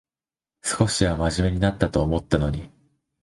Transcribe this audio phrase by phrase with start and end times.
[0.63, 2.71] 少しはまじめになったと思ったのに